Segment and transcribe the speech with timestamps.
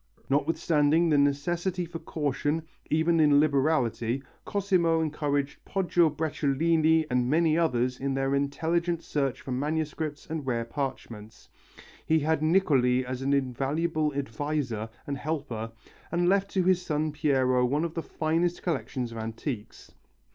[0.31, 7.99] Notwithstanding the necessity for caution even in liberality, Cosimo encouraged Poggio Bracciolini and many others
[7.99, 11.49] in their intelligent search for manuscripts and rare parchments.
[12.03, 15.71] He had Niccoli as an invaluable adviser and helper,
[16.11, 19.91] and left to his son Piero one of the finest collections of antiques.